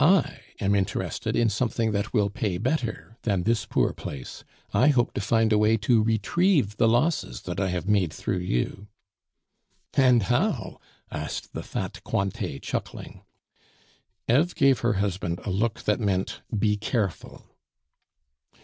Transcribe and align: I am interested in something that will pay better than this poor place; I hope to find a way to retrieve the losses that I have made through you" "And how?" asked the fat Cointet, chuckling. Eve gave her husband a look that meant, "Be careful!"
I 0.00 0.40
am 0.60 0.74
interested 0.74 1.36
in 1.36 1.48
something 1.48 1.92
that 1.92 2.12
will 2.12 2.28
pay 2.28 2.58
better 2.58 3.18
than 3.22 3.44
this 3.44 3.64
poor 3.66 3.92
place; 3.92 4.42
I 4.74 4.88
hope 4.88 5.14
to 5.14 5.20
find 5.20 5.52
a 5.52 5.58
way 5.58 5.76
to 5.76 6.02
retrieve 6.02 6.76
the 6.78 6.88
losses 6.88 7.42
that 7.42 7.60
I 7.60 7.68
have 7.68 7.86
made 7.88 8.12
through 8.12 8.40
you" 8.40 8.88
"And 9.94 10.24
how?" 10.24 10.80
asked 11.08 11.52
the 11.52 11.62
fat 11.62 12.00
Cointet, 12.02 12.62
chuckling. 12.62 13.22
Eve 14.28 14.56
gave 14.56 14.80
her 14.80 14.94
husband 14.94 15.38
a 15.44 15.50
look 15.50 15.84
that 15.84 16.00
meant, 16.00 16.42
"Be 16.58 16.76
careful!" 16.76 17.44